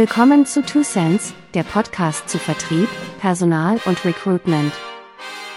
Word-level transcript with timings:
Willkommen 0.00 0.46
zu 0.46 0.62
Two 0.62 0.80
Cents, 0.80 1.34
der 1.52 1.62
Podcast 1.62 2.26
zu 2.26 2.38
Vertrieb, 2.38 2.88
Personal 3.20 3.78
und 3.84 4.02
Recruitment. 4.06 4.72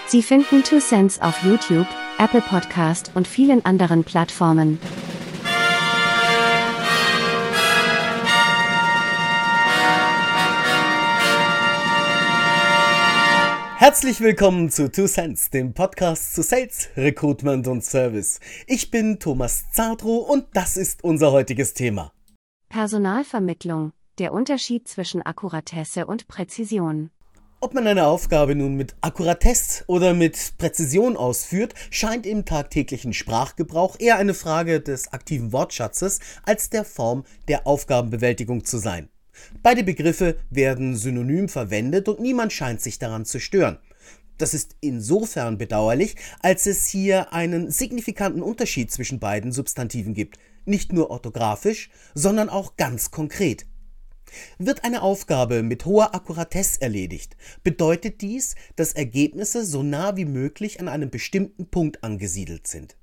Sie 0.05 0.21
finden 0.21 0.65
Two 0.65 0.79
Cents 0.79 1.21
auf 1.21 1.41
YouTube, 1.45 1.87
Apple 2.19 2.41
Podcast 2.41 3.11
und 3.15 3.25
vielen 3.25 3.63
anderen 3.63 4.03
Plattformen. 4.03 4.79
Herzlich 13.77 14.19
willkommen 14.19 14.69
zu 14.69 14.91
Two 14.91 15.07
Cents, 15.07 15.51
dem 15.51 15.73
Podcast 15.73 16.35
zu 16.35 16.43
Sales, 16.43 16.89
Recruitment 16.97 17.69
und 17.69 17.85
Service. 17.85 18.41
Ich 18.67 18.91
bin 18.91 19.19
Thomas 19.19 19.71
Zartro 19.71 20.17
und 20.17 20.47
das 20.53 20.75
ist 20.75 21.01
unser 21.05 21.31
heutiges 21.31 21.73
Thema. 21.73 22.11
Personalvermittlung, 22.67 23.93
der 24.19 24.33
Unterschied 24.33 24.87
zwischen 24.87 25.21
Akkuratesse 25.21 26.05
und 26.05 26.27
Präzision. 26.27 27.09
Ob 27.59 27.73
man 27.73 27.87
eine 27.87 28.07
Aufgabe 28.07 28.55
nun 28.55 28.75
mit 28.75 28.93
Akkuratesse 28.99 29.85
oder 29.87 30.13
mit 30.13 30.57
Präzision 30.57 31.15
ausführt, 31.15 31.73
scheint 31.91 32.25
im 32.25 32.43
tagtäglichen 32.43 33.13
Sprachgebrauch 33.13 33.97
eher 33.99 34.17
eine 34.17 34.33
Frage 34.33 34.81
des 34.81 35.13
aktiven 35.13 35.53
Wortschatzes 35.53 36.19
als 36.43 36.69
der 36.69 36.83
Form 36.83 37.23
der 37.47 37.65
Aufgabenbewältigung 37.65 38.65
zu 38.65 38.79
sein. 38.79 39.09
Beide 39.61 39.83
Begriffe 39.83 40.37
werden 40.49 40.97
synonym 40.97 41.47
verwendet 41.47 42.09
und 42.09 42.19
niemand 42.19 42.51
scheint 42.51 42.81
sich 42.81 42.99
daran 42.99 43.25
zu 43.25 43.39
stören. 43.39 43.79
Das 44.37 44.53
ist 44.53 44.75
insofern 44.81 45.57
bedauerlich, 45.57 46.17
als 46.41 46.65
es 46.65 46.87
hier 46.87 47.31
einen 47.31 47.71
signifikanten 47.71 48.41
Unterschied 48.41 48.91
zwischen 48.91 49.19
beiden 49.19 49.51
Substantiven 49.51 50.13
gibt, 50.13 50.37
nicht 50.65 50.91
nur 50.91 51.11
orthografisch, 51.11 51.89
sondern 52.13 52.49
auch 52.49 52.75
ganz 52.75 53.09
konkret. 53.09 53.65
Wird 54.57 54.83
eine 54.83 55.01
Aufgabe 55.01 55.63
mit 55.63 55.85
hoher 55.85 56.15
Akkuratesse 56.15 56.81
erledigt, 56.81 57.35
bedeutet 57.63 58.21
dies, 58.21 58.55
dass 58.75 58.93
Ergebnisse 58.93 59.65
so 59.65 59.83
nah 59.83 60.15
wie 60.17 60.25
möglich 60.25 60.79
an 60.79 60.87
einem 60.87 61.09
bestimmten 61.09 61.67
Punkt 61.67 62.03
angesiedelt 62.03 62.67
sind. 62.67 62.95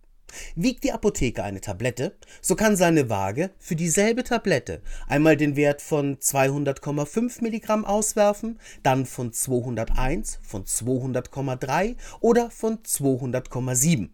Wiegt 0.55 0.85
die 0.85 0.93
Apotheker 0.93 1.45
eine 1.45 1.61
Tablette, 1.61 2.17
so 2.41 2.55
kann 2.55 2.77
seine 2.77 3.09
Waage 3.09 3.51
für 3.59 3.77
dieselbe 3.77 4.25
Tablette 4.25 4.83
einmal 5.07 5.37
den 5.37 5.57
Wert 5.57 5.83
von 5.83 6.19
200,5 6.19 7.43
Milligramm 7.43 7.85
auswerfen, 7.85 8.59
dann 8.83 9.07
von 9.07 9.33
201, 9.33 10.39
von 10.43 10.65
200,3 10.65 11.97
oder 12.21 12.51
von 12.51 12.79
200,7. 12.79 14.11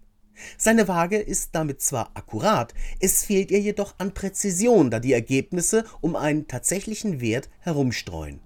Seine 0.59 0.89
Waage 0.89 1.19
ist 1.19 1.51
damit 1.53 1.81
zwar 1.81 2.11
akkurat, 2.15 2.75
es 3.01 3.25
fehlt 3.25 3.51
ihr 3.51 3.61
jedoch 3.61 3.95
an 3.98 4.15
Präzision, 4.15 4.91
da 4.91 5.01
die 5.01 5.12
Ergebnisse 5.12 5.84
um 6.01 6.17
einen 6.17 6.48
tatsächlichen 6.48 7.20
Wert 7.20 7.48
herumstreuen. 7.61 8.41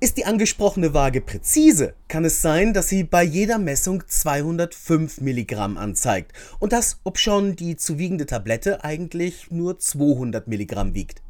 Ist 0.00 0.16
die 0.16 0.26
angesprochene 0.26 0.94
Waage 0.94 1.20
präzise, 1.20 1.94
kann 2.06 2.24
es 2.24 2.40
sein, 2.40 2.72
dass 2.72 2.88
sie 2.88 3.02
bei 3.02 3.24
jeder 3.24 3.58
Messung 3.58 4.04
205 4.06 5.20
Milligramm 5.20 5.76
anzeigt 5.76 6.32
und 6.60 6.72
das, 6.72 7.00
obschon 7.02 7.56
die 7.56 7.76
zu 7.76 7.98
wiegende 7.98 8.24
Tablette 8.24 8.84
eigentlich 8.84 9.50
nur 9.50 9.80
200 9.80 10.46
Milligramm 10.46 10.94
wiegt. 10.94 11.20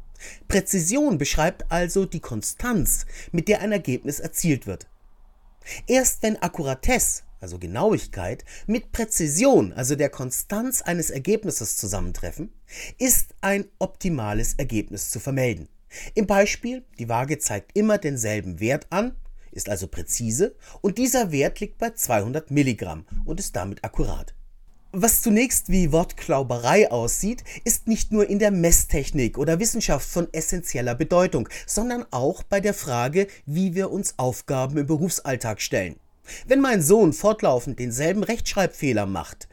Präzision 0.47 1.17
beschreibt 1.17 1.71
also 1.71 2.05
die 2.05 2.19
Konstanz, 2.19 3.07
mit 3.31 3.47
der 3.47 3.61
ein 3.61 3.71
Ergebnis 3.71 4.19
erzielt 4.19 4.67
wird. 4.67 4.85
Erst 5.87 6.21
wenn 6.21 6.39
Akkuratesse, 6.41 7.23
also 7.39 7.59
Genauigkeit, 7.59 8.45
mit 8.67 8.91
Präzision, 8.91 9.73
also 9.73 9.95
der 9.95 10.09
Konstanz 10.09 10.81
eines 10.81 11.09
Ergebnisses 11.09 11.77
zusammentreffen, 11.77 12.51
ist 12.97 13.35
ein 13.41 13.65
optimales 13.79 14.53
Ergebnis 14.55 15.09
zu 15.09 15.19
vermelden. 15.19 15.67
Im 16.13 16.27
Beispiel, 16.27 16.83
die 16.99 17.09
Waage 17.09 17.39
zeigt 17.39 17.75
immer 17.77 17.97
denselben 17.97 18.59
Wert 18.59 18.87
an, 18.89 19.15
ist 19.51 19.69
also 19.69 19.87
präzise 19.87 20.55
und 20.81 20.97
dieser 20.97 21.31
Wert 21.31 21.59
liegt 21.59 21.77
bei 21.79 21.91
200 21.91 22.51
Milligramm 22.51 23.05
und 23.25 23.39
ist 23.39 23.55
damit 23.55 23.83
akkurat. 23.83 24.35
Was 24.91 25.21
zunächst 25.21 25.69
wie 25.69 25.91
Wortklauberei 25.91 26.89
aussieht, 26.89 27.43
ist 27.63 27.87
nicht 27.87 28.11
nur 28.11 28.27
in 28.27 28.39
der 28.39 28.49
Messtechnik 28.49 29.37
oder 29.37 29.59
Wissenschaft 29.59 30.09
von 30.09 30.27
essentieller 30.33 30.95
Bedeutung, 30.95 31.47
sondern 31.67 32.07
auch 32.09 32.41
bei 32.41 32.59
der 32.59 32.73
Frage, 32.73 33.27
wie 33.45 33.75
wir 33.75 33.91
uns 33.91 34.17
Aufgaben 34.17 34.77
im 34.77 34.87
Berufsalltag 34.87 35.61
stellen. 35.61 35.99
Wenn 36.47 36.61
mein 36.61 36.81
Sohn 36.81 37.13
fortlaufend 37.13 37.79
denselben 37.79 38.23
Rechtschreibfehler 38.23 39.05
macht, 39.05 39.47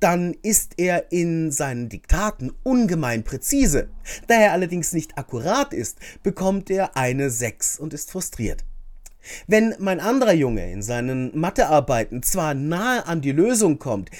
dann 0.00 0.34
ist 0.42 0.74
er 0.78 1.12
in 1.12 1.52
seinen 1.52 1.88
Diktaten 1.88 2.52
ungemein 2.62 3.22
präzise. 3.22 3.90
Da 4.26 4.34
er 4.34 4.52
allerdings 4.52 4.92
nicht 4.92 5.18
akkurat 5.18 5.74
ist, 5.74 5.98
bekommt 6.22 6.70
er 6.70 6.96
eine 6.96 7.30
6 7.30 7.78
und 7.78 7.92
ist 7.92 8.10
frustriert. 8.10 8.64
Wenn 9.46 9.74
mein 9.78 10.00
anderer 10.00 10.32
Junge 10.32 10.70
in 10.72 10.82
seinen 10.82 11.38
Mathearbeiten 11.38 12.22
zwar 12.22 12.54
nahe 12.54 13.06
an 13.06 13.20
die 13.20 13.32
Lösung 13.32 13.78
kommt, 13.78 14.10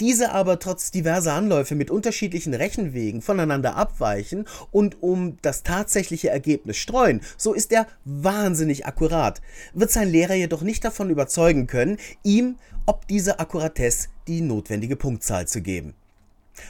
diese 0.00 0.32
aber 0.32 0.58
trotz 0.58 0.90
diverser 0.90 1.34
Anläufe 1.34 1.74
mit 1.74 1.90
unterschiedlichen 1.90 2.54
Rechenwegen 2.54 3.20
voneinander 3.20 3.76
abweichen 3.76 4.46
und 4.70 5.02
um 5.02 5.36
das 5.42 5.62
tatsächliche 5.62 6.30
Ergebnis 6.30 6.76
streuen, 6.76 7.20
so 7.36 7.52
ist 7.52 7.72
er 7.72 7.86
wahnsinnig 8.04 8.86
akkurat, 8.86 9.42
wird 9.74 9.90
sein 9.90 10.08
Lehrer 10.08 10.34
jedoch 10.34 10.62
nicht 10.62 10.84
davon 10.84 11.10
überzeugen 11.10 11.66
können, 11.66 11.98
ihm 12.22 12.56
ob 12.86 13.06
diese 13.06 13.38
Akkuratesse 13.38 14.08
die 14.26 14.40
notwendige 14.40 14.96
Punktzahl 14.96 15.46
zu 15.46 15.62
geben. 15.62 15.94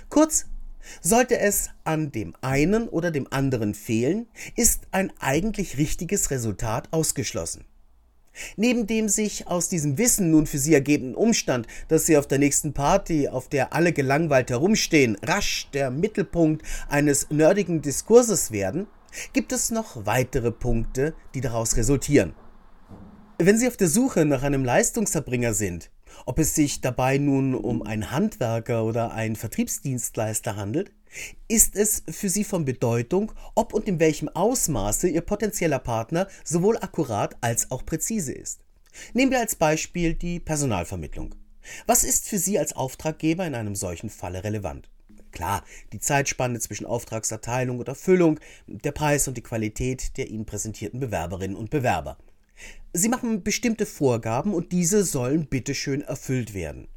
Kurz, 0.08 0.46
sollte 1.00 1.38
es 1.38 1.70
an 1.84 2.10
dem 2.10 2.34
einen 2.40 2.88
oder 2.88 3.10
dem 3.10 3.28
anderen 3.30 3.74
fehlen, 3.74 4.26
ist 4.56 4.82
ein 4.90 5.12
eigentlich 5.20 5.78
richtiges 5.78 6.30
Resultat 6.30 6.88
ausgeschlossen. 6.90 7.64
Neben 8.56 8.86
dem 8.86 9.08
sich 9.08 9.46
aus 9.46 9.68
diesem 9.68 9.98
Wissen 9.98 10.30
nun 10.30 10.46
für 10.46 10.58
sie 10.58 10.74
ergebenden 10.74 11.14
Umstand, 11.14 11.66
dass 11.88 12.06
sie 12.06 12.16
auf 12.16 12.26
der 12.26 12.38
nächsten 12.38 12.72
Party, 12.72 13.28
auf 13.28 13.48
der 13.48 13.72
alle 13.72 13.92
gelangweilt 13.92 14.50
herumstehen, 14.50 15.16
rasch 15.22 15.68
der 15.72 15.90
Mittelpunkt 15.90 16.62
eines 16.88 17.30
nerdigen 17.30 17.82
Diskurses 17.82 18.50
werden, 18.52 18.86
gibt 19.32 19.52
es 19.52 19.70
noch 19.70 20.06
weitere 20.06 20.50
Punkte, 20.50 21.14
die 21.34 21.40
daraus 21.40 21.76
resultieren. 21.76 22.34
Wenn 23.38 23.58
Sie 23.58 23.66
auf 23.66 23.76
der 23.76 23.88
Suche 23.88 24.24
nach 24.24 24.42
einem 24.42 24.64
Leistungserbringer 24.64 25.52
sind, 25.52 25.90
ob 26.26 26.38
es 26.38 26.54
sich 26.54 26.80
dabei 26.80 27.18
nun 27.18 27.54
um 27.54 27.82
einen 27.82 28.10
Handwerker 28.10 28.84
oder 28.84 29.12
einen 29.12 29.36
Vertriebsdienstleister 29.36 30.56
handelt, 30.56 30.92
ist 31.48 31.76
es 31.76 32.02
für 32.08 32.28
Sie 32.28 32.44
von 32.44 32.64
Bedeutung, 32.64 33.32
ob 33.54 33.74
und 33.74 33.86
in 33.86 34.00
welchem 34.00 34.28
Ausmaße 34.28 35.08
Ihr 35.08 35.20
potenzieller 35.20 35.78
Partner 35.78 36.28
sowohl 36.44 36.76
akkurat 36.78 37.36
als 37.40 37.70
auch 37.70 37.84
präzise 37.84 38.32
ist. 38.32 38.60
Nehmen 39.12 39.30
wir 39.30 39.40
als 39.40 39.56
Beispiel 39.56 40.14
die 40.14 40.40
Personalvermittlung. 40.40 41.34
Was 41.86 42.04
ist 42.04 42.28
für 42.28 42.38
Sie 42.38 42.58
als 42.58 42.74
Auftraggeber 42.74 43.46
in 43.46 43.54
einem 43.54 43.76
solchen 43.76 44.10
Falle 44.10 44.44
relevant? 44.44 44.88
Klar, 45.30 45.64
die 45.92 46.00
Zeitspanne 46.00 46.60
zwischen 46.60 46.84
Auftragserteilung 46.84 47.78
und 47.78 47.88
Erfüllung, 47.88 48.38
der 48.66 48.92
Preis 48.92 49.28
und 49.28 49.36
die 49.36 49.42
Qualität 49.42 50.16
der 50.18 50.28
Ihnen 50.28 50.44
präsentierten 50.44 51.00
Bewerberinnen 51.00 51.56
und 51.56 51.70
Bewerber. 51.70 52.18
Sie 52.92 53.08
machen 53.08 53.42
bestimmte 53.42 53.86
Vorgaben 53.86 54.52
und 54.52 54.72
diese 54.72 55.04
sollen 55.04 55.46
bitteschön 55.46 56.02
erfüllt 56.02 56.52
werden. 56.52 56.88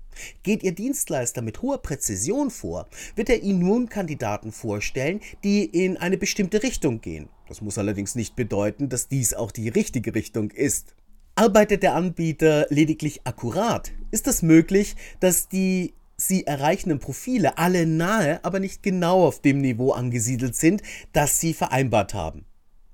Geht 0.43 0.63
Ihr 0.63 0.73
Dienstleister 0.73 1.41
mit 1.41 1.61
hoher 1.61 1.79
Präzision 1.79 2.49
vor, 2.49 2.87
wird 3.15 3.29
er 3.29 3.41
Ihnen 3.41 3.59
nun 3.59 3.89
Kandidaten 3.89 4.51
vorstellen, 4.51 5.21
die 5.43 5.65
in 5.65 5.97
eine 5.97 6.17
bestimmte 6.17 6.63
Richtung 6.63 7.01
gehen. 7.01 7.29
Das 7.47 7.61
muss 7.61 7.77
allerdings 7.77 8.15
nicht 8.15 8.35
bedeuten, 8.35 8.89
dass 8.89 9.07
dies 9.07 9.33
auch 9.33 9.51
die 9.51 9.69
richtige 9.69 10.15
Richtung 10.15 10.51
ist. 10.51 10.95
Arbeitet 11.35 11.83
der 11.83 11.95
Anbieter 11.95 12.65
lediglich 12.69 13.21
akkurat, 13.25 13.91
ist 14.11 14.27
es 14.27 14.41
möglich, 14.41 14.95
dass 15.19 15.49
die 15.49 15.93
sie 16.17 16.47
erreichenden 16.47 16.99
Profile 16.99 17.57
alle 17.57 17.85
nahe, 17.85 18.43
aber 18.43 18.59
nicht 18.59 18.83
genau 18.83 19.25
auf 19.25 19.41
dem 19.41 19.59
Niveau 19.59 19.91
angesiedelt 19.91 20.55
sind, 20.55 20.81
das 21.11 21.39
sie 21.39 21.53
vereinbart 21.53 22.13
haben. 22.13 22.45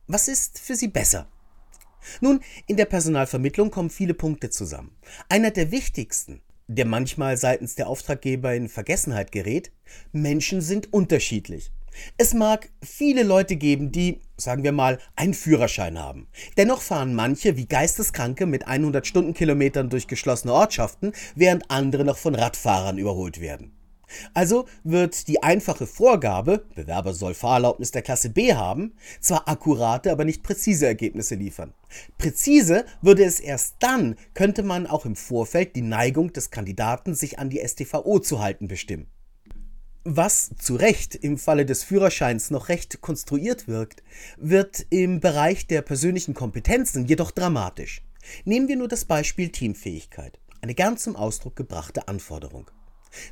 Was 0.07 0.27
ist 0.27 0.59
für 0.59 0.75
Sie 0.75 0.87
besser? 0.87 1.27
Nun, 2.19 2.41
in 2.67 2.77
der 2.77 2.85
Personalvermittlung 2.85 3.69
kommen 3.69 3.89
viele 3.89 4.13
Punkte 4.13 4.49
zusammen. 4.49 4.95
Einer 5.29 5.51
der 5.51 5.71
wichtigsten, 5.71 6.41
der 6.75 6.85
manchmal 6.85 7.37
seitens 7.37 7.75
der 7.75 7.87
Auftraggeber 7.87 8.53
in 8.53 8.69
Vergessenheit 8.69 9.31
gerät, 9.31 9.71
Menschen 10.11 10.61
sind 10.61 10.93
unterschiedlich. 10.93 11.71
Es 12.17 12.33
mag 12.33 12.69
viele 12.81 13.23
Leute 13.23 13.57
geben, 13.57 13.91
die, 13.91 14.21
sagen 14.37 14.63
wir 14.63 14.71
mal, 14.71 14.99
einen 15.15 15.33
Führerschein 15.33 15.99
haben. 15.99 16.27
Dennoch 16.57 16.81
fahren 16.81 17.13
manche 17.13 17.57
wie 17.57 17.65
Geisteskranke 17.65 18.45
mit 18.45 18.67
100 18.67 19.05
Stundenkilometern 19.05 19.89
durch 19.89 20.07
geschlossene 20.07 20.53
Ortschaften, 20.53 21.11
während 21.35 21.69
andere 21.69 22.05
noch 22.05 22.17
von 22.17 22.35
Radfahrern 22.35 22.97
überholt 22.97 23.41
werden. 23.41 23.73
Also 24.33 24.65
wird 24.83 25.27
die 25.27 25.43
einfache 25.43 25.87
Vorgabe, 25.87 26.65
Bewerber 26.75 27.13
soll 27.13 27.33
Fahrerlaubnis 27.33 27.91
der 27.91 28.01
Klasse 28.01 28.29
B 28.29 28.53
haben, 28.53 28.93
zwar 29.19 29.47
akkurate, 29.47 30.11
aber 30.11 30.25
nicht 30.25 30.43
präzise 30.43 30.85
Ergebnisse 30.85 31.35
liefern. 31.35 31.73
Präzise 32.17 32.85
würde 33.01 33.23
es 33.23 33.39
erst 33.39 33.75
dann, 33.79 34.15
könnte 34.33 34.63
man 34.63 34.87
auch 34.87 35.05
im 35.05 35.15
Vorfeld 35.15 35.75
die 35.75 35.81
Neigung 35.81 36.33
des 36.33 36.51
Kandidaten, 36.51 37.15
sich 37.15 37.39
an 37.39 37.49
die 37.49 37.61
STVO 37.65 38.19
zu 38.19 38.41
halten, 38.41 38.67
bestimmen. 38.67 39.07
Was 40.03 40.49
zu 40.57 40.77
Recht 40.77 41.13
im 41.13 41.37
Falle 41.37 41.63
des 41.63 41.83
Führerscheins 41.83 42.49
noch 42.49 42.69
recht 42.69 43.01
konstruiert 43.01 43.67
wirkt, 43.67 44.01
wird 44.37 44.87
im 44.89 45.19
Bereich 45.19 45.67
der 45.67 45.83
persönlichen 45.83 46.33
Kompetenzen 46.33 47.05
jedoch 47.05 47.29
dramatisch. 47.29 48.01
Nehmen 48.43 48.67
wir 48.67 48.77
nur 48.77 48.87
das 48.87 49.05
Beispiel 49.05 49.49
Teamfähigkeit, 49.49 50.39
eine 50.61 50.73
gern 50.73 50.97
zum 50.97 51.15
Ausdruck 51.15 51.55
gebrachte 51.55 52.07
Anforderung. 52.07 52.71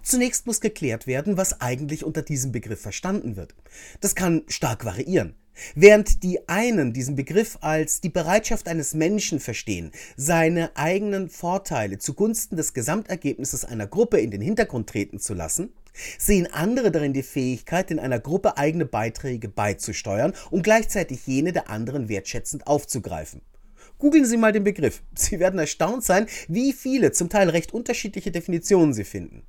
Zunächst 0.04 0.46
muss 0.46 0.62
geklärt 0.62 1.08
werden, 1.08 1.38
was 1.38 1.62
eigentlich 1.62 2.04
unter 2.04 2.22
diesem 2.22 2.52
Begriff 2.52 2.81
verstanden 2.81 3.36
wird. 3.36 3.56
Das 4.02 4.16
kann 4.16 4.44
stark 4.48 4.86
variieren. 4.86 5.36
Während 5.76 6.24
die 6.24 6.48
einen 6.48 6.94
diesen 6.94 7.16
Begriff 7.16 7.58
als 7.62 8.02
die 8.02 8.10
Bereitschaft 8.10 8.68
eines 8.68 8.94
Menschen 8.94 9.40
verstehen, 9.40 9.92
seine 10.16 10.76
eigenen 10.76 11.30
Vorteile 11.30 11.98
zugunsten 11.98 12.56
des 12.56 12.74
Gesamtergebnisses 12.74 13.66
einer 13.66 13.88
Gruppe 13.88 14.20
in 14.20 14.31
den 14.31 14.42
Hintergrund 14.42 14.90
treten 14.90 15.20
zu 15.20 15.34
lassen, 15.34 15.74
sehen 16.18 16.48
andere 16.52 16.92
darin 16.92 17.14
die 17.14 17.24
Fähigkeit, 17.24 17.92
in 17.92 18.00
einer 18.00 18.20
Gruppe 18.20 18.58
eigene 18.58 18.86
Beiträge 18.86 19.50
beizusteuern 19.50 20.34
und 20.50 20.64
gleichzeitig 20.64 21.25
jene 21.28 21.52
der 21.52 21.70
anderen 21.70 22.08
wertschätzend 22.10 22.68
aufzugreifen. 22.68 23.42
Googeln 23.98 24.25
Sie 24.25 24.38
mal 24.38 24.54
den 24.54 24.64
Begriff. 24.64 25.04
Sie 25.14 25.40
werden 25.40 25.60
erstaunt 25.60 26.06
sein, 26.06 26.28
wie 26.48 26.72
viele, 26.72 27.12
zum 27.12 27.30
Teil 27.30 27.50
recht 27.50 27.74
unterschiedliche 27.74 28.32
Definitionen 28.32 28.94
Sie 28.94 29.04
finden. 29.04 29.44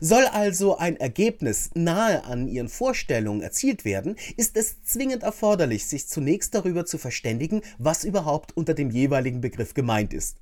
Soll 0.00 0.24
also 0.26 0.76
ein 0.76 0.96
Ergebnis 0.96 1.70
nahe 1.74 2.24
an 2.24 2.48
Ihren 2.48 2.68
Vorstellungen 2.68 3.42
erzielt 3.42 3.84
werden, 3.84 4.16
ist 4.36 4.56
es 4.56 4.82
zwingend 4.82 5.22
erforderlich, 5.22 5.86
sich 5.86 6.08
zunächst 6.08 6.54
darüber 6.54 6.86
zu 6.86 6.98
verständigen, 6.98 7.62
was 7.78 8.04
überhaupt 8.04 8.56
unter 8.56 8.74
dem 8.74 8.90
jeweiligen 8.90 9.40
Begriff 9.40 9.74
gemeint 9.74 10.12
ist. 10.12 10.36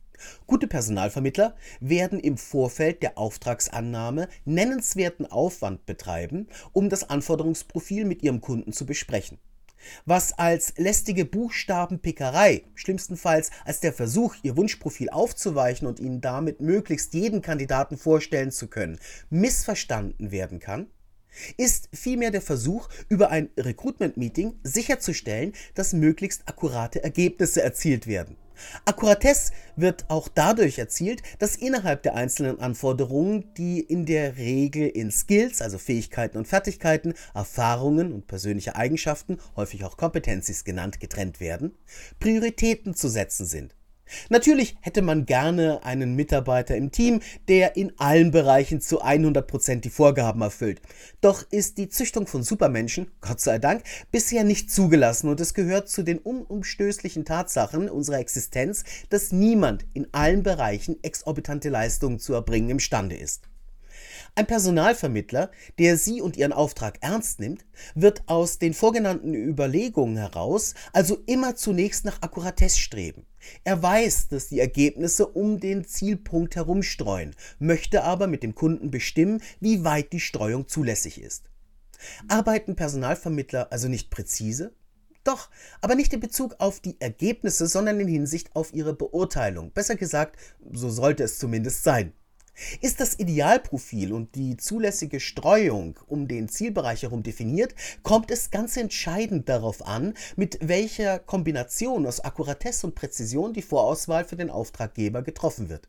Gute 0.47 0.67
Personalvermittler 0.67 1.57
werden 1.81 2.21
im 2.21 2.37
Vorfeld 2.37 3.03
der 3.03 3.19
Auftragsannahme 3.19 4.29
nennenswerten 4.45 5.27
Aufwand 5.27 5.87
betreiben, 5.87 6.49
um 6.73 6.89
das 6.89 7.09
Anforderungsprofil 7.09 8.05
mit 8.05 8.23
ihrem 8.23 8.41
Kunden 8.41 8.73
zu 8.73 8.87
besprechen. 8.87 9.39
Was 10.07 10.33
als 10.39 10.75
lästige 10.77 11.25
Buchstabenpickerei, 11.25 12.65
schlimmstenfalls 12.75 13.51
als 13.65 13.81
der 13.81 13.93
Versuch, 13.93 14.35
ihr 14.43 14.57
Wunschprofil 14.57 15.11
aufzuweichen 15.11 15.87
und 15.87 16.01
ihnen 16.01 16.21
damit 16.21 16.61
möglichst 16.61 17.15
jeden 17.15 17.43
Kandidaten 17.43 17.97
vorstellen 17.97 18.51
zu 18.51 18.69
können, 18.69 18.99
missverstanden 19.31 20.31
werden 20.31 20.61
kann, 20.61 20.89
ist 21.57 21.89
vielmehr 21.93 22.31
der 22.31 22.43
Versuch, 22.43 22.89
über 23.09 23.31
ein 23.31 23.51
Recruitment-Meeting 23.57 24.55
sicherzustellen, 24.63 25.53
dass 25.75 25.93
möglichst 25.93 26.49
akkurate 26.49 27.03
Ergebnisse 27.03 27.63
erzielt 27.63 28.07
werden. 28.07 28.37
Akkuratesse 28.85 29.53
wird 29.77 30.09
auch 30.09 30.29
dadurch 30.29 30.79
erzielt, 30.79 31.23
dass 31.39 31.57
innerhalb 31.57 32.03
der 32.03 32.15
einzelnen 32.15 32.61
Anforderungen, 32.61 33.53
die 33.55 33.81
in 33.81 34.07
der 34.07 34.37
Regel 34.37 34.89
in 34.89 35.11
Skills, 35.11 35.63
also 35.63 35.79
Fähigkeiten 35.79 36.39
und 36.39 36.49
Fertigkeiten, 36.49 37.15
Erfahrungen 37.35 38.13
und 38.13 38.27
persönliche 38.27 38.77
Eigenschaften, 38.77 39.39
häufig 39.57 39.85
auch 39.85 39.97
Competencies 39.97 40.65
genannt, 40.65 41.01
getrennt 41.01 41.41
werden, 41.41 41.77
Prioritäten 42.21 42.95
zu 42.95 43.09
setzen 43.09 43.47
sind. 43.47 43.75
Natürlich 44.29 44.77
hätte 44.81 45.03
man 45.03 45.27
gerne 45.27 45.83
einen 45.85 46.15
Mitarbeiter 46.15 46.77
im 46.77 46.91
Team, 46.91 47.21
der 47.49 47.77
in 47.77 47.93
allen 47.99 48.31
Bereichen 48.31 48.81
zu 48.81 49.03
100% 49.03 49.81
die 49.81 49.91
Vorgaben 49.91 50.43
erfüllt. 50.43 50.81
Doch 51.21 51.45
ist 51.51 51.79
die 51.79 51.89
Züchtung 51.89 52.27
von 52.27 52.43
Supermenschen, 52.43 53.11
Gott 53.21 53.41
sei 53.41 53.59
Dank, 53.59 53.83
bisher 54.11 54.45
nicht 54.45 54.71
zugelassen 54.71 55.29
und 55.29 55.41
es 55.41 55.55
gehört 55.55 55.89
zu 55.89 56.03
den 56.03 56.19
unumstößlichen 56.19 57.25
Tatsachen 57.25 57.89
unserer 57.89 58.19
Existenz, 58.19 58.85
dass 59.09 59.33
niemand 59.33 59.87
in 59.95 60.09
allen 60.13 60.43
Bereichen 60.43 61.03
exorbitante 61.03 61.69
Leistungen 61.69 62.19
zu 62.19 62.35
erbringen 62.35 62.71
imstande 62.71 63.17
ist. 63.17 63.49
Ein 64.37 64.47
Personalvermittler, 64.47 65.53
der 65.79 65.97
Sie 65.97 66.21
und 66.21 66.37
Ihren 66.37 66.53
Auftrag 66.53 66.99
ernst 67.03 67.39
nimmt, 67.39 67.65
wird 67.95 68.25
aus 68.27 68.59
den 68.59 68.75
vorgenannten 68.75 69.33
Überlegungen 69.33 70.17
heraus 70.17 70.75
also 70.93 71.19
immer 71.27 71.55
zunächst 71.55 72.05
nach 72.05 72.21
Akkuratesse 72.21 72.81
streben. 72.81 73.27
Er 73.63 73.81
weiß, 73.81 74.29
dass 74.29 74.49
die 74.49 74.59
Ergebnisse 74.59 75.29
um 75.29 75.61
den 75.61 75.85
Zielpunkt 75.85 76.57
herumstreuen, 76.57 77.37
möchte 77.61 78.03
aber 78.03 78.27
mit 78.27 78.43
dem 78.43 78.57
Kunden 78.57 78.91
bestimmen, 78.91 79.41
wie 79.61 79.85
weit 79.85 80.13
die 80.13 80.21
Streuung 80.21 80.67
zulässig 80.67 81.21
ist. 81.21 81.45
Arbeiten 82.27 82.75
Personalvermittler 82.75 83.71
also 83.71 83.87
nicht 83.87 84.11
präzise? 84.11 84.75
Doch, 85.23 85.49
aber 85.81 85.95
nicht 85.95 86.13
in 86.13 86.19
Bezug 86.19 86.57
auf 86.59 86.81
die 86.81 87.01
Ergebnisse, 87.01 87.69
sondern 87.69 88.01
in 88.01 88.09
Hinsicht 88.09 88.57
auf 88.57 88.75
ihre 88.75 88.95
Beurteilung. 88.95 89.71
Besser 89.71 89.95
gesagt, 89.95 90.37
so 90.73 90.91
sollte 90.91 91.23
es 91.23 91.39
zumindest 91.39 91.85
sein. 91.85 92.13
Ist 92.81 93.01
das 93.01 93.19
Idealprofil 93.19 94.13
und 94.13 94.35
die 94.35 94.57
zulässige 94.57 95.21
Streuung 95.21 95.99
um 96.07 96.29
den 96.29 96.49
Zielbereich 96.49 97.03
herum 97.03 97.23
definiert, 97.23 97.75
kommt 98.03 98.31
es 98.31 98.51
ganz 98.51 98.77
entscheidend 98.77 99.49
darauf 99.49 99.87
an, 99.87 100.15
mit 100.37 100.59
welcher 100.63 101.19
Kombination 101.19 102.07
aus 102.07 102.21
Akkuratesse 102.21 102.87
und 102.87 102.95
Präzision 102.95 103.53
die 103.53 103.63
Vorauswahl 103.63 104.25
für 104.25 104.37
den 104.37 104.51
Auftraggeber 104.51 105.23
getroffen 105.23 105.69
wird. 105.69 105.89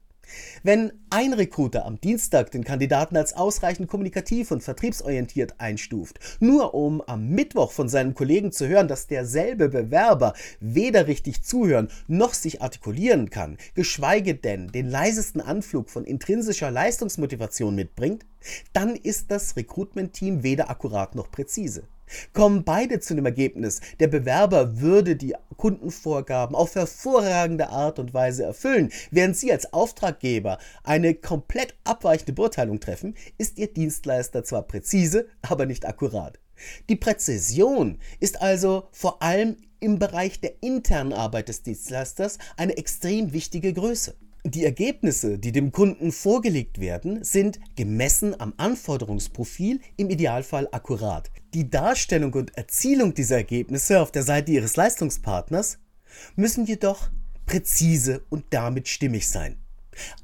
Wenn 0.63 0.91
ein 1.09 1.33
Recruiter 1.33 1.85
am 1.85 1.99
Dienstag 2.01 2.51
den 2.51 2.63
Kandidaten 2.63 3.17
als 3.17 3.33
ausreichend 3.33 3.87
kommunikativ 3.87 4.51
und 4.51 4.63
vertriebsorientiert 4.63 5.55
einstuft, 5.59 6.19
nur 6.39 6.73
um 6.73 7.01
am 7.01 7.29
Mittwoch 7.29 7.71
von 7.71 7.89
seinem 7.89 8.13
Kollegen 8.15 8.51
zu 8.51 8.67
hören, 8.67 8.87
dass 8.87 9.07
derselbe 9.07 9.69
Bewerber 9.69 10.33
weder 10.59 11.07
richtig 11.07 11.43
zuhören 11.43 11.89
noch 12.07 12.33
sich 12.33 12.61
artikulieren 12.61 13.29
kann, 13.29 13.57
geschweige 13.75 14.35
denn 14.35 14.71
den 14.71 14.89
leisesten 14.89 15.41
Anflug 15.41 15.89
von 15.89 16.05
intrinsischer 16.05 16.71
Leistungsmotivation 16.71 17.75
mitbringt, 17.75 18.25
dann 18.73 18.95
ist 18.95 19.31
das 19.31 19.55
Recruitment-Team 19.55 20.43
weder 20.43 20.69
akkurat 20.69 21.15
noch 21.15 21.31
präzise. 21.31 21.83
Kommen 22.33 22.63
beide 22.63 22.99
zu 22.99 23.15
dem 23.15 23.25
Ergebnis, 23.25 23.81
der 23.99 24.07
Bewerber 24.07 24.79
würde 24.79 25.15
die 25.15 25.35
Kundenvorgaben 25.57 26.55
auf 26.55 26.75
hervorragende 26.75 27.69
Art 27.69 27.99
und 27.99 28.13
Weise 28.13 28.43
erfüllen, 28.43 28.91
während 29.11 29.37
Sie 29.37 29.51
als 29.51 29.73
Auftraggeber 29.73 30.57
eine 30.83 31.13
komplett 31.15 31.75
abweichende 31.83 32.33
Beurteilung 32.33 32.79
treffen, 32.79 33.15
ist 33.37 33.57
Ihr 33.57 33.73
Dienstleister 33.73 34.43
zwar 34.43 34.63
präzise, 34.63 35.27
aber 35.41 35.65
nicht 35.65 35.85
akkurat. 35.85 36.39
Die 36.89 36.95
Präzision 36.95 37.99
ist 38.19 38.41
also 38.41 38.87
vor 38.91 39.21
allem 39.21 39.57
im 39.79 39.99
Bereich 39.99 40.39
der 40.39 40.63
internen 40.63 41.13
Arbeit 41.13 41.49
des 41.49 41.63
Dienstleisters 41.63 42.37
eine 42.57 42.77
extrem 42.77 43.33
wichtige 43.33 43.73
Größe. 43.73 44.15
Die 44.47 44.63
Ergebnisse, 44.63 45.39
die 45.39 45.51
dem 45.51 45.71
Kunden 45.71 46.11
vorgelegt 46.11 46.79
werden, 46.79 47.23
sind 47.23 47.59
gemessen 47.75 48.39
am 48.39 48.53
Anforderungsprofil 48.57 49.79
im 49.97 50.11
Idealfall 50.11 50.67
akkurat. 50.71 51.31
Die 51.55 51.71
Darstellung 51.71 52.31
und 52.33 52.55
Erzielung 52.55 53.15
dieser 53.15 53.37
Ergebnisse 53.37 53.99
auf 53.99 54.11
der 54.11 54.21
Seite 54.21 54.51
Ihres 54.51 54.75
Leistungspartners 54.75 55.79
müssen 56.35 56.67
jedoch 56.67 57.09
präzise 57.47 58.23
und 58.29 58.45
damit 58.51 58.87
stimmig 58.87 59.27
sein. 59.27 59.57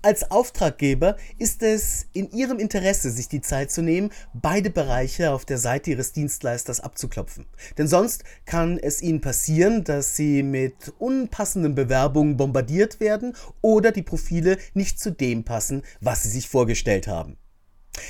Als 0.02 0.30
Auftraggeber 0.32 1.18
ist 1.38 1.64
es 1.64 2.08
in 2.14 2.32
Ihrem 2.32 2.60
Interesse, 2.60 3.12
sich 3.12 3.28
die 3.28 3.42
Zeit 3.42 3.72
zu 3.72 3.82
nehmen, 3.82 4.12
beide 4.34 4.70
Bereiche 4.70 5.32
auf 5.32 5.46
der 5.46 5.58
Seite 5.58 5.92
Ihres 5.92 6.12
Dienstleisters 6.12 6.80
abzuklopfen. 6.80 7.46
Denn 7.78 7.88
sonst 7.88 8.24
kann 8.46 8.78
es 8.78 9.02
Ihnen 9.02 9.22
passieren, 9.22 9.84
dass 9.84 10.16
Sie 10.16 10.44
mit 10.44 10.94
unpassenden 11.00 11.76
Bewerbungen 11.76 12.38
bombardiert 12.38 13.00
werden 13.00 13.36
oder 13.62 13.92
die 13.92 14.04
Profile 14.04 14.58
nicht 14.74 15.00
zu 15.00 15.12
dem 15.12 15.44
passen, 15.44 15.84
was 16.00 16.24
Sie 16.24 16.30
sich 16.30 16.50
vorgestellt 16.50 17.08
haben. 17.08 17.38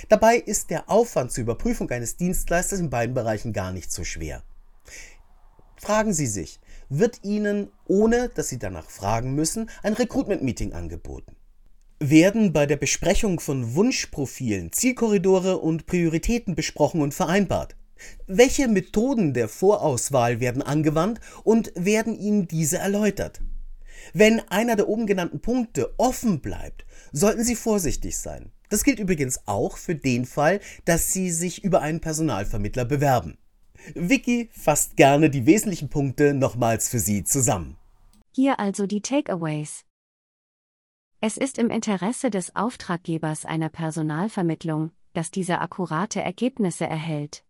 Dabei 0.09 0.35
ist 0.37 0.69
der 0.69 0.89
Aufwand 0.89 1.31
zur 1.31 1.43
Überprüfung 1.43 1.89
eines 1.89 2.17
Dienstleisters 2.17 2.79
in 2.79 2.89
beiden 2.89 3.15
Bereichen 3.15 3.53
gar 3.53 3.71
nicht 3.71 3.91
so 3.91 4.03
schwer. 4.03 4.43
Fragen 5.77 6.13
Sie 6.13 6.27
sich, 6.27 6.59
wird 6.89 7.23
Ihnen, 7.23 7.71
ohne 7.87 8.29
dass 8.29 8.49
Sie 8.49 8.59
danach 8.59 8.89
fragen 8.89 9.33
müssen, 9.33 9.69
ein 9.81 9.93
Recruitment-Meeting 9.93 10.73
angeboten? 10.73 11.35
Werden 12.01 12.51
bei 12.51 12.65
der 12.65 12.77
Besprechung 12.77 13.39
von 13.39 13.75
Wunschprofilen 13.75 14.72
Zielkorridore 14.72 15.60
und 15.60 15.86
Prioritäten 15.86 16.55
besprochen 16.55 17.01
und 17.01 17.13
vereinbart. 17.13 17.75
Welche 18.25 18.67
Methoden 18.67 19.34
der 19.34 19.48
Vorauswahl 19.48 20.39
werden 20.39 20.63
angewandt 20.63 21.20
und 21.43 21.72
werden 21.75 22.17
Ihnen 22.17 22.48
diese 22.48 22.79
erläutert? 22.79 23.41
Wenn 24.13 24.39
einer 24.50 24.75
der 24.75 24.89
oben 24.89 25.05
genannten 25.05 25.41
Punkte 25.41 25.93
offen 25.98 26.41
bleibt, 26.41 26.86
sollten 27.12 27.43
Sie 27.43 27.55
vorsichtig 27.55 28.17
sein. 28.17 28.51
Das 28.70 28.84
gilt 28.84 28.98
übrigens 28.98 29.41
auch 29.46 29.77
für 29.77 29.93
den 29.93 30.25
Fall, 30.25 30.60
dass 30.86 31.13
Sie 31.13 31.29
sich 31.29 31.63
über 31.63 31.81
einen 31.81 32.00
Personalvermittler 32.00 32.86
bewerben. 32.86 33.38
Vicky 33.93 34.50
fasst 34.51 34.98
gerne 34.98 35.29
die 35.29 35.46
wesentlichen 35.46 35.89
Punkte 35.89 36.34
nochmals 36.34 36.89
für 36.89 37.00
Sie 37.00 37.24
zusammen. 37.24 37.77
Hier 38.34 38.60
also 38.60 38.88
die 38.88 39.01
Takeaways. 39.01 39.84
Es 41.23 41.37
ist 41.37 41.59
im 41.59 41.69
Interesse 41.69 42.31
des 42.31 42.55
Auftraggebers 42.55 43.45
einer 43.45 43.69
Personalvermittlung, 43.69 44.89
dass 45.13 45.29
dieser 45.29 45.61
akkurate 45.61 46.19
Ergebnisse 46.19 46.87
erhält. 46.87 47.45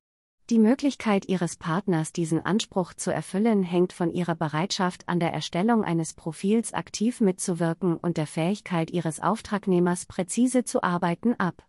Die 0.50 0.60
Möglichkeit 0.60 1.30
Ihres 1.30 1.56
Partners, 1.56 2.12
diesen 2.12 2.46
Anspruch 2.46 2.94
zu 2.94 3.14
erfüllen, 3.14 3.64
hängt 3.64 3.94
von 3.94 4.12
Ihrer 4.12 4.36
Bereitschaft 4.36 5.08
an 5.08 5.22
der 5.22 5.32
Erstellung 5.32 5.86
eines 5.86 6.14
Profils 6.14 6.74
aktiv 6.74 7.22
mitzuwirken 7.22 7.96
und 7.96 8.18
der 8.18 8.28
Fähigkeit 8.28 8.92
Ihres 8.92 9.22
Auftragnehmers 9.22 10.06
präzise 10.06 10.66
zu 10.66 10.84
arbeiten 10.84 11.36
ab. 11.36 11.66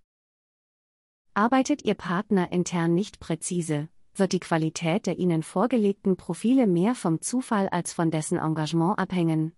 Arbeitet 1.34 1.84
Ihr 1.84 1.94
Partner 1.94 2.50
intern 2.50 2.94
nicht 2.94 3.20
präzise, 3.20 3.88
wird 4.16 4.32
die 4.32 4.40
Qualität 4.40 5.06
der 5.06 5.20
Ihnen 5.20 5.44
vorgelegten 5.44 6.16
Profile 6.16 6.66
mehr 6.66 6.96
vom 6.96 7.20
Zufall 7.20 7.68
als 7.68 7.92
von 7.92 8.10
dessen 8.10 8.38
Engagement 8.38 8.98
abhängen. 8.98 9.52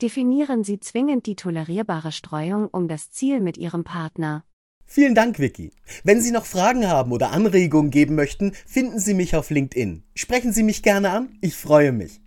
Definieren 0.00 0.62
Sie 0.62 0.78
zwingend 0.78 1.26
die 1.26 1.34
tolerierbare 1.34 2.12
Streuung 2.12 2.68
um 2.68 2.86
das 2.86 3.10
Ziel 3.10 3.40
mit 3.40 3.56
Ihrem 3.56 3.82
Partner. 3.82 4.44
Vielen 4.86 5.14
Dank, 5.14 5.38
Vicky. 5.38 5.72
Wenn 6.04 6.22
Sie 6.22 6.30
noch 6.30 6.46
Fragen 6.46 6.88
haben 6.88 7.10
oder 7.12 7.32
Anregungen 7.32 7.90
geben 7.90 8.14
möchten, 8.14 8.52
finden 8.66 9.00
Sie 9.00 9.12
mich 9.12 9.34
auf 9.34 9.50
LinkedIn. 9.50 10.04
Sprechen 10.14 10.52
Sie 10.52 10.62
mich 10.62 10.82
gerne 10.82 11.10
an, 11.10 11.36
ich 11.40 11.56
freue 11.56 11.92
mich. 11.92 12.20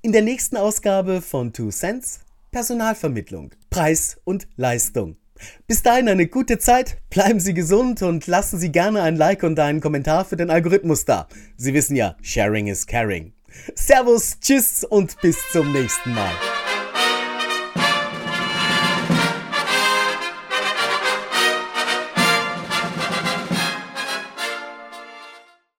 In 0.00 0.12
der 0.12 0.22
nächsten 0.22 0.56
Ausgabe 0.56 1.20
von 1.20 1.52
Two 1.52 1.70
Cents 1.70 2.20
Personalvermittlung, 2.50 3.52
Preis 3.68 4.18
und 4.24 4.48
Leistung. 4.56 5.16
Bis 5.66 5.82
dahin 5.82 6.08
eine 6.08 6.26
gute 6.26 6.58
Zeit, 6.58 6.98
bleiben 7.10 7.38
Sie 7.38 7.54
gesund 7.54 8.02
und 8.02 8.26
lassen 8.26 8.58
Sie 8.58 8.72
gerne 8.72 9.02
ein 9.02 9.16
Like 9.16 9.42
und 9.42 9.58
einen 9.60 9.80
Kommentar 9.80 10.24
für 10.24 10.36
den 10.36 10.50
Algorithmus 10.50 11.04
da. 11.04 11.28
Sie 11.56 11.74
wissen 11.74 11.96
ja, 11.96 12.16
Sharing 12.22 12.66
is 12.66 12.86
Caring. 12.86 13.32
Servus, 13.74 14.38
Tschüss 14.40 14.84
und 14.84 15.20
bis 15.20 15.38
zum 15.52 15.72
nächsten 15.72 16.14
Mal. 16.14 16.32